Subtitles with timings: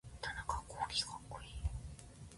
[0.19, 1.47] 田中洸希かっこいい